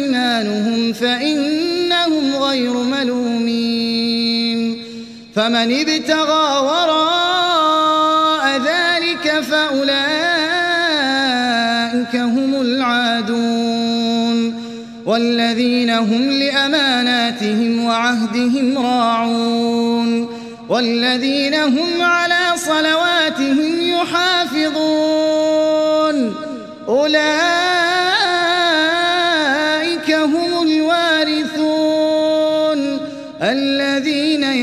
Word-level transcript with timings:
أيمانهم 0.00 0.92
فإنهم 0.92 2.36
غير 2.36 2.72
ملومين 2.72 4.30
فمن 5.34 5.80
ابتغى 5.80 6.60
وراء 6.60 7.00
ذلك 8.58 9.40
فأولئك 9.40 9.90
هم 12.16 12.60
العادون 12.60 13.90
والذين 15.06 15.90
هم 15.90 16.30
لأماناتهم 16.30 17.84
وعهدهم 17.84 18.78
راعون 18.78 20.28
والذين 20.68 21.54
هم 21.54 22.02
على 22.02 22.52
صلواتهم 22.56 23.80
يحافظون 23.80 24.80
أولئك 26.88 27.59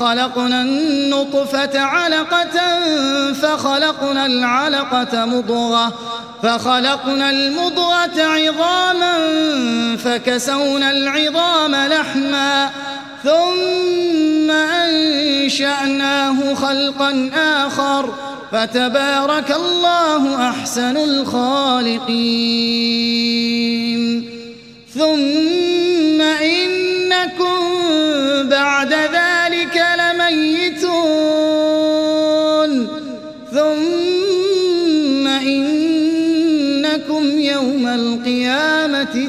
خلقنا 0.00 0.62
النطفة 0.62 1.80
علقة 1.80 2.82
فخلقنا 3.32 4.26
العلقة 4.26 5.24
مضغة 5.24 5.92
فخلقنا 6.42 7.30
المضغة 7.30 8.22
عظاما 8.22 9.16
فكسونا 9.96 10.90
العظام 10.90 11.74
لحما 11.74 12.70
ثم 13.24 14.50
أنشأناه 14.50 16.54
خلقا 16.54 17.30
آخر 17.36 18.14
فتبارك 18.52 19.56
الله 19.56 20.50
أحسن 20.50 20.96
الخالقين 20.96 22.06
ثم 24.94 25.45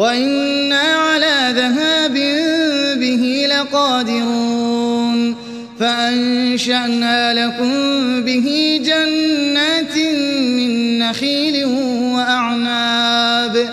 وإنا 0.00 0.80
على 0.80 1.52
ذهاب 1.56 2.14
به 3.00 3.46
لقادرون 3.50 5.36
فأنشأنا 5.80 7.34
لكم 7.34 7.72
به 8.22 8.80
جنات 8.84 9.96
من 10.56 10.98
نخيل 10.98 11.64
وأعناب 12.14 13.68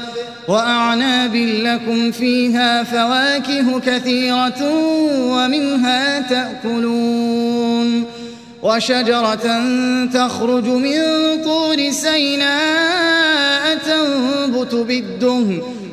وأعناب 0.48 1.36
لكم 1.36 2.12
فيها 2.12 2.84
فواكه 2.84 3.80
كثيرة 3.80 4.72
ومنها 5.12 6.20
تأكلون 6.20 8.06
وشجرة 8.64 9.62
تخرج 10.14 10.66
من 10.66 11.02
طور 11.44 11.92
سيناء 11.92 13.78
تنبت 13.78 14.76
بالدهن 14.76 15.87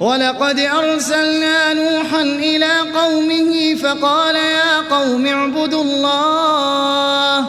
ولقد 0.00 0.58
أرسلنا 0.58 1.74
نوحا 1.74 2.22
إلى 2.22 2.72
قومه 2.94 3.74
فقال 3.74 4.34
يا 4.34 4.80
قوم 4.80 5.26
اعبدوا 5.26 5.82
الله. 5.82 7.46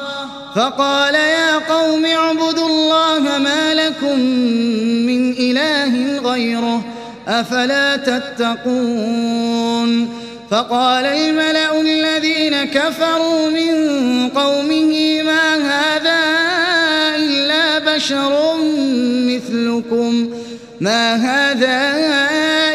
فقال 0.56 1.16
يا 1.16 1.58
قوم 1.58 2.06
اعبدوا 2.06 2.68
الله 2.68 3.38
ما 3.38 3.74
لكم 3.74 4.20
من 5.08 5.32
إله 5.32 6.20
غيره 6.32 6.82
أفلا 7.28 7.96
تتقون. 7.96 9.52
فقال 10.52 11.06
الملأ 11.06 11.82
الذين 11.82 12.64
كفروا 12.64 13.50
من 13.50 13.74
قومه 14.30 15.22
ما 15.24 15.56
هذا 15.56 16.20
إلا 17.16 17.80
بشر 17.96 18.56
مثلكم. 19.28 20.41
ما 20.82 21.16
هذا 21.16 21.96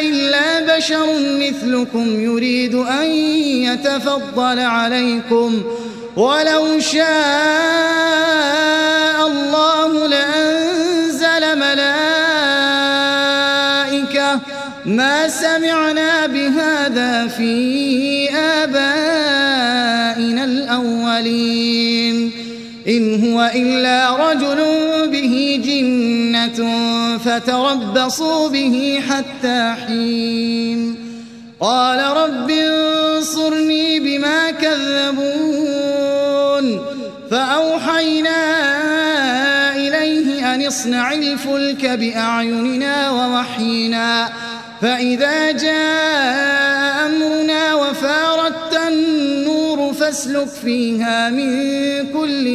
إلا 0.00 0.76
بشر 0.76 1.06
مثلكم 1.40 2.20
يريد 2.20 2.74
أن 2.74 3.06
يتفضل 3.66 4.58
عليكم 4.58 5.62
ولو 6.16 6.80
شاء 6.80 7.06
الله 9.26 10.06
لأنزل 10.06 11.58
ملائكة 11.58 11.80
ما 14.84 15.28
سمعنا 15.28 16.26
بهذا 16.26 17.26
في 17.26 18.28
آبائنا 18.36 20.44
الأولين 20.44 22.32
إن 22.88 23.24
هو 23.24 23.50
إلا 23.54 24.30
رجل 24.30 24.85
جنة 26.56 27.18
فتربصوا 27.18 28.48
به 28.48 29.02
حتى 29.08 29.74
حين 29.86 30.96
قال 31.60 32.16
رب 32.16 32.50
انصرني 32.50 34.00
بما 34.00 34.50
كذبون 34.50 35.86
فأوحينا 37.30 38.36
إليه 39.76 40.54
أن 40.54 40.66
اصنع 40.66 41.12
الفلك 41.12 41.86
بأعيننا 41.86 43.10
ووحينا 43.10 44.28
فإذا 44.82 45.50
جاء 45.52 47.06
أمرنا 47.06 47.74
وفاردت 47.74 48.76
النور 48.88 49.92
فاسلك 49.92 50.48
فيها 50.48 51.30
من 51.30 51.76
كل 52.12 52.46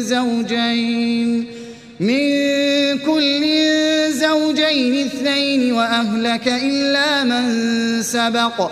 زوجين 0.00 1.51
من 2.02 2.98
كل 2.98 3.42
زوجين 4.10 5.06
اثنين 5.06 5.72
وأهلك 5.72 6.48
إلا 6.48 7.24
من 7.24 7.44
سبق 8.02 8.70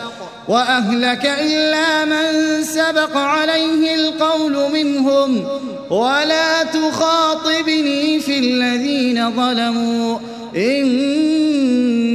وأهلك 0.48 1.24
إلا 1.26 2.04
من 2.04 2.26
سبق 2.62 3.16
عليه 3.16 3.94
القول 3.94 4.72
منهم 4.72 5.44
ولا 5.90 6.62
تخاطبني 6.62 8.20
في 8.20 8.38
الذين 8.38 9.30
ظلموا 9.36 10.18
إنهم 10.56 12.10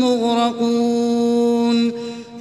مغرقون. 0.00 1.03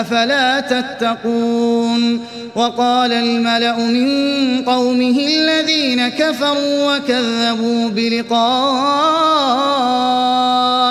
أفلا 0.00 0.60
تتقون؟ 0.60 2.26
وقال 2.54 3.12
الملأ 3.12 3.76
من 3.76 4.64
قومه 4.64 5.18
الذين 5.18 6.08
كفروا 6.08 6.96
وكذبوا 6.96 7.88
بلقاء 7.88 8.32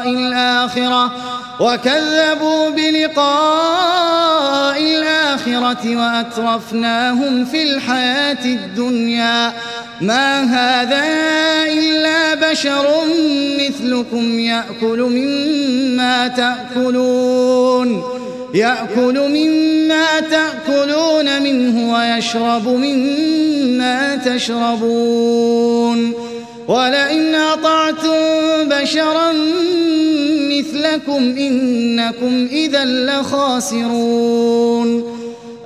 الآخرة 0.08 1.12
وكذبوا 1.60 2.70
بلقاء 2.70 4.02
الآخرة 4.82 5.96
وأترفناهم 5.96 7.46
في 7.46 7.64
الحياة 7.64 8.46
الدنيا. 8.46 9.54
ما 10.02 10.44
هذا 10.44 11.04
إلا 11.68 12.36
بشر 12.52 12.88
مثلكم 13.60 14.40
يأكل 14.40 15.00
مما 15.00 16.28
تأكلون. 16.28 18.21
يأكل 18.54 19.20
مما 19.20 20.20
تأكلون 20.20 21.42
منه 21.44 21.94
ويشرب 21.94 22.68
مما 22.68 24.16
تشربون. 24.16 26.14
ولئن 26.68 27.36
أطعتم 27.36 28.20
بشرا 28.64 29.34
مثلكم 30.52 31.36
إنكم 31.38 32.48
إذا 32.52 32.86
لخاسرون. 32.86 34.42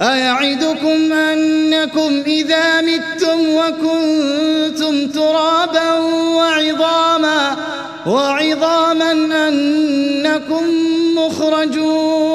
أيعدكم 0.02 1.14
أنكم 1.14 2.24
إذا 2.28 2.82
متم 2.82 3.40
وكنتم 3.56 5.08
ترابا 5.08 5.94
وعظاما 6.36 7.56
وعظاما 8.08 9.12
أنكم 9.48 10.64
مخرجون. 11.18 12.35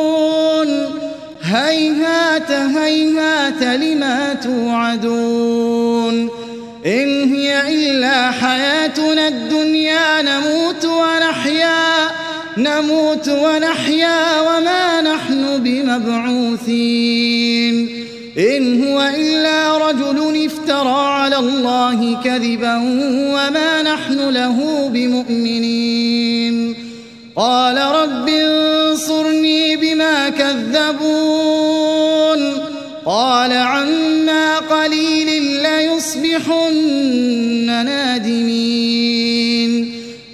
هيهات 1.50 2.50
هيهات 2.50 3.62
لما 3.62 4.34
توعدون؟ 4.34 6.30
إن 6.86 7.34
هي 7.34 7.74
إلا 7.74 8.30
حياتنا 8.30 9.28
الدنيا 9.28 10.22
نموت 10.22 10.84
ونحيا 10.84 12.08
نموت 12.56 13.28
ونحيا 13.28 14.40
وما 14.40 15.00
نحن 15.00 15.58
بمبعوثين. 15.58 17.16
إن 18.38 18.84
هو 18.84 19.10
إلا 19.16 19.88
رجل 19.90 20.44
افترى 20.44 21.00
على 21.06 21.36
الله 21.36 22.22
كذبا 22.24 22.76
وما 23.34 23.82
نحن 23.82 24.28
له 24.28 24.88
بمؤمنين. 24.94 26.74
قال 27.36 27.76
رب 27.78 28.28
انصرني 29.00 29.76
بما 29.76 30.28
كذبون 30.28 31.90
قال 33.06 33.52
عما 33.52 34.58
قليل 34.58 35.42
ليصبحن 35.62 36.74
نادمين 37.84 38.92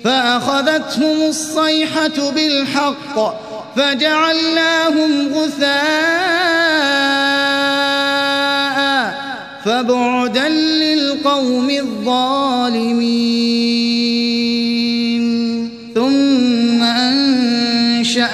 فأخذتهم 0.04 1.22
الصيحة 1.28 2.30
بالحق 2.30 3.34
فجعلناهم 3.76 5.32
غثاء 5.34 5.76
فبعدا 9.64 10.48
للقوم 10.48 11.70
الظالمين 11.70 13.26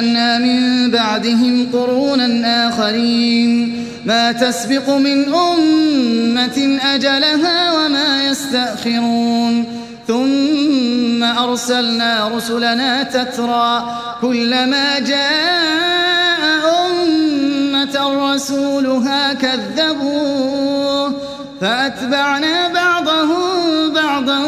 أنشأنا 0.02 0.38
من 0.38 0.90
بعدهم 0.90 1.68
قرونا 1.72 2.68
آخرين. 2.68 3.86
ما 4.06 4.32
تسبق 4.32 4.90
من 4.90 5.34
أمة 5.34 6.78
أجلها 6.94 7.72
وما 7.72 8.26
يستأخرون. 8.26 9.64
ثم 10.08 11.22
أرسلنا 11.22 12.28
رسلنا 12.28 13.02
تترى 13.02 14.00
كلما 14.20 14.98
جاء 14.98 16.42
أمة 16.86 18.32
رسولها 18.34 19.34
كذبوه. 19.34 21.12
فأتبعنا 21.60 22.68
بعضهم 22.68 23.92
بعضا 23.94 24.40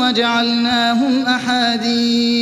وجعلناهم 0.00 1.26
أحاديث. 1.26 2.41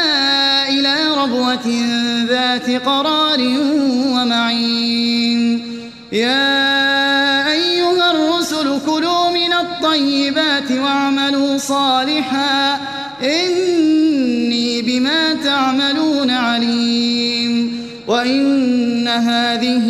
ربوة 1.21 1.85
ذات 2.29 2.69
قرار 2.85 3.39
ومعين. 4.07 5.67
يا 6.11 7.51
أيها 7.51 8.11
الرسل 8.11 8.79
كلوا 8.85 9.29
من 9.29 9.53
الطيبات 9.53 10.71
واعملوا 10.71 11.57
صالحا. 11.57 12.79
إني 13.23 14.81
بما 14.81 15.33
تعملون 15.33 16.29
عليم. 16.29 17.81
وإن 18.07 19.07
هذه 19.07 19.87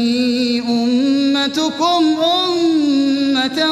أمتكم 0.70 2.16
أمة 2.48 3.72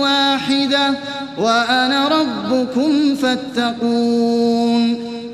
واحدة. 0.00 0.94
وأنا 1.38 2.08
ربكم 2.08 3.14
فاتقون. 3.14 5.05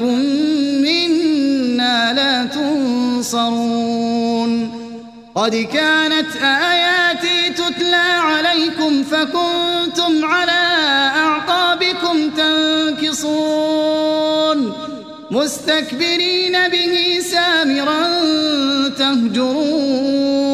إنكم 0.00 0.18
منا 0.82 2.12
لا 2.12 2.44
تنصرون. 2.44 3.98
قد 5.34 5.54
كانت 5.54 6.36
آياتي 6.42 7.50
تتلى 7.50 7.96
عليكم 7.96 9.02
فكنتم 9.02 10.24
على 10.24 10.80
أعقابكم 11.16 12.30
تنكصون. 12.36 13.68
مستكبرين 15.30 16.68
به 16.68 17.20
سامرا 17.30 18.08
تهجرون. 18.88 20.48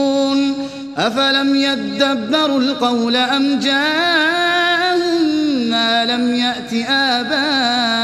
أفلم 0.96 1.56
يدبروا 1.56 2.60
القول 2.60 3.16
أم 3.16 3.58
جاءهم 3.58 5.24
ما 5.70 6.04
لم 6.04 6.34
يأت 6.34 6.72
آباءهم 6.88 8.03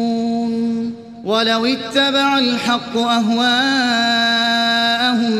ولو 1.23 1.65
اتبع 1.65 2.37
الحق 2.37 2.97
أهواءهم 2.97 3.41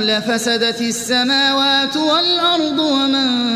لفسدت 0.04 0.82
السماوات 0.82 1.98
والأرض 1.98 2.80
ومن 2.80 3.52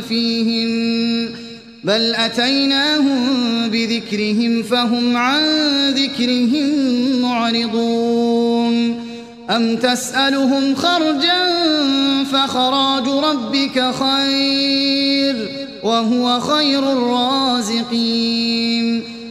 فيهن 0.00 1.30
بل 1.84 2.14
أتيناهم 2.14 3.68
بذكرهم 3.68 4.62
فهم 4.62 5.16
عن 5.16 5.40
ذكرهم 5.90 6.70
معرضون 7.22 9.04
أم 9.50 9.76
تسألهم 9.76 10.74
خرجا 10.74 11.54
فخراج 12.24 13.08
ربك 13.08 13.94
خير 13.94 15.48
وهو 15.82 16.40
خير 16.40 16.92
الرازقين 16.92 18.20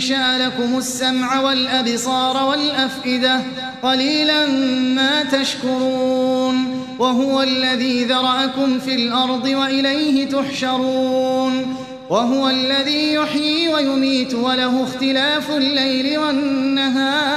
أنشأ 0.00 0.38
لكم 0.38 0.78
السمع 0.78 1.40
والأبصار 1.40 2.44
والأفئدة 2.44 3.40
قليلا 3.82 4.46
ما 4.94 5.22
تشكرون 5.22 6.84
وهو 6.98 7.42
الذي 7.42 8.04
ذرأكم 8.04 8.78
في 8.78 8.94
الأرض 8.94 9.44
وإليه 9.44 10.28
تحشرون 10.28 11.76
وهو 12.10 12.48
الذي 12.48 13.14
يحيي 13.14 13.68
ويميت 13.68 14.34
وله 14.34 14.84
اختلاف 14.84 15.50
الليل 15.50 16.18
والنهار 16.18 17.32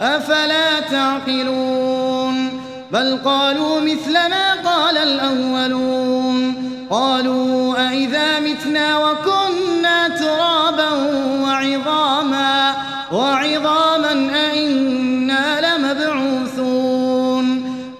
أفلا 0.00 0.80
تعقلون 0.80 2.60
بل 2.92 3.18
قالوا 3.24 3.80
مثل 3.80 4.12
ما 4.12 4.54
قال 4.64 4.98
الأولون 4.98 6.54
قالوا 6.90 7.88
أئذا 7.88 8.40
متنا 8.40 8.96
وكنا 8.98 9.41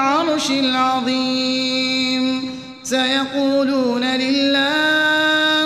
العرش 0.00 0.50
العظيم. 0.50 2.24
سيقولون 2.82 4.04
لله 4.04 5.64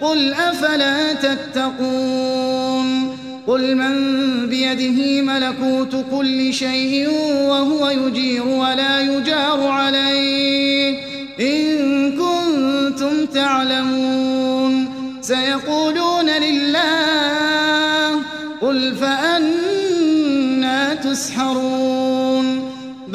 قل 0.00 0.32
أفلا 0.32 1.12
تتقون؟ 1.12 2.88
قل 3.46 3.76
من 3.76 3.94
بيده 4.48 5.22
ملكوت 5.22 6.04
كل 6.10 6.54
شيء 6.54 7.08
وهو 7.48 7.90
يجير 7.90 8.46
ولا 8.46 9.00
يجار 9.00 9.68
عليه. 9.68 10.17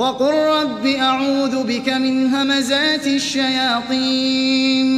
وقل 0.00 0.32
رب 0.32 0.86
أعوذ 0.86 1.62
بك 1.62 1.88
من 1.88 2.34
همزات 2.34 3.06
الشياطين 3.06 4.88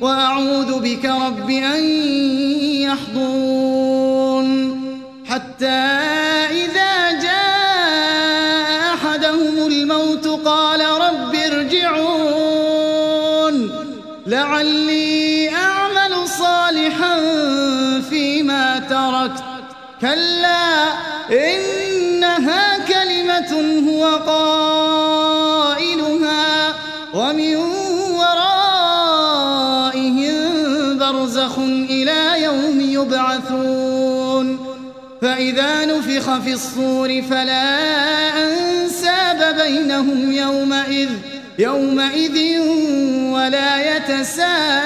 وأعوذ 0.00 0.80
بك 0.80 1.04
رب 1.04 1.50
أن 1.50 1.84
يحضون 2.88 4.46
حتى 5.26 5.66
إذا 6.64 6.85
قائلها 24.26 25.96
ومن 27.14 27.56
ورائهم 28.16 29.16
برزخ 30.98 31.58
إلى 31.90 32.42
يوم 32.42 32.80
يبعثون 32.80 34.76
فإذا 35.22 35.84
نفخ 35.84 36.38
في 36.38 36.52
الصور 36.52 37.22
فلا 37.22 37.78
أنساب 38.44 39.56
بينهم 39.62 40.32
يومئذ 40.32 41.08
يومئذ 41.58 42.60
ولا 43.32 43.96
يتساءلون 43.96 44.76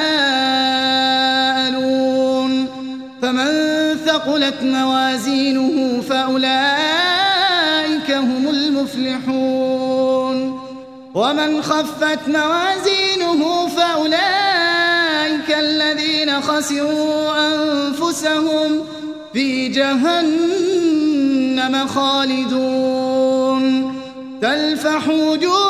فمن 3.22 3.50
ثقلت 4.06 4.62
موازينه 4.62 6.02
فأولئك 6.08 6.99
المفلحون 9.00 10.60
ومن 11.14 11.62
خفت 11.62 12.28
موازينه 12.28 13.66
فأولئك 13.66 15.50
الذين 15.58 16.40
خسروا 16.40 17.32
أنفسهم 17.54 18.80
في 19.32 19.68
جهنم 19.68 20.66
خالدون. 21.86 23.60
تلفح 24.42 25.08
وجوههم 25.08 25.69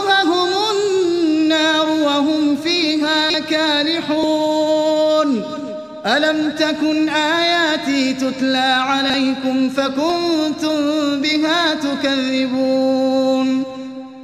ألم 6.07 6.51
تكن 6.51 7.09
آياتي 7.09 8.15
تتلى 8.15 8.59
عليكم 8.59 9.69
فكنتم 9.69 10.77
بها 11.21 11.75
تكذبون؟ 11.75 13.65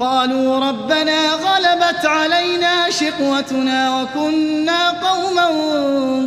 قالوا 0.00 0.68
ربنا 0.68 1.30
غلبت 1.30 2.06
علينا 2.06 2.90
شقوتنا 2.90 4.02
وكنا 4.02 4.90
قوما 4.90 5.50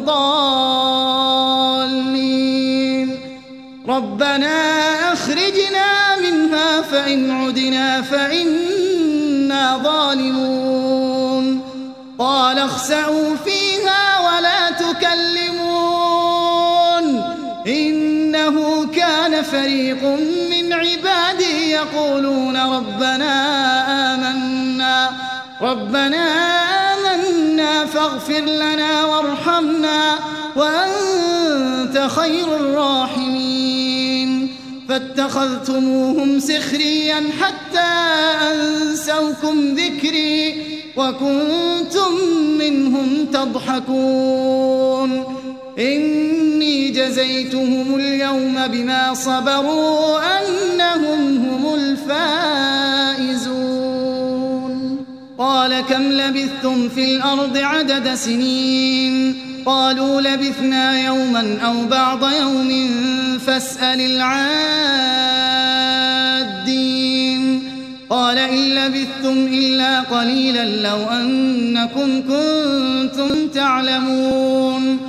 ضالين. 0.05 1.19
ربنا 3.87 4.53
أخرجنا 5.13 6.17
منها 6.21 6.81
فإن 6.81 7.31
عدنا 7.31 8.01
فإنا 8.01 9.77
ظالمون. 9.83 11.61
قال 12.19 12.59
اخسأوا 12.59 13.35
فيها 13.45 14.08
فريق 19.41 20.03
من 20.51 20.73
عبادي 20.73 21.71
يقولون 21.71 22.57
ربنا 22.57 23.33
آمنا 24.13 25.09
ربنا 25.61 26.25
آمنا 26.93 27.85
فاغفر 27.85 28.41
لنا 28.41 29.05
وارحمنا 29.05 30.15
وأنت 30.55 32.07
خير 32.07 32.55
الراحمين. 32.55 34.55
فاتخذتموهم 34.89 36.39
سخريا 36.39 37.23
حتى 37.41 37.89
أنسوكم 38.51 39.75
ذكري 39.75 40.65
وكنتم 40.97 42.11
منهم 42.59 43.25
تضحكون. 43.33 45.23
جزيتهم 46.91 47.95
اليوم 47.95 48.67
بما 48.67 49.13
صبروا 49.13 50.19
أنهم 50.39 51.37
هم 51.37 51.73
الفائزون. 51.75 52.69
قال 55.37 55.81
كم 55.81 56.03
لبثتم 56.03 56.89
في 56.89 57.15
الأرض 57.15 57.57
عدد 57.57 58.15
سنين؟ 58.15 59.35
قالوا 59.65 60.21
لبثنا 60.21 61.05
يوما 61.05 61.57
أو 61.65 61.85
بعض 61.85 62.23
يوم 62.23 62.89
فاسأل 63.45 64.01
العادين. 64.01 64.49
قال 68.09 68.37
إن 68.37 68.75
لبثتم 68.75 69.47
إلا 69.53 70.01
قليلا 70.01 70.65
لو 70.65 71.03
أنكم 71.03 72.21
كنتم 72.21 73.47
تعلمون. 73.47 75.08